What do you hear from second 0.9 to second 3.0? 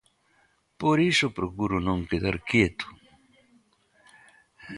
iso procuro non quedar quieto.